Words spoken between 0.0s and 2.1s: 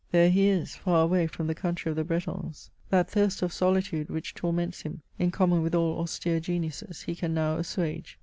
There he is, far away from the country of the